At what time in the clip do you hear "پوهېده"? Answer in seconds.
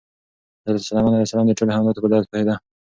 2.31-2.55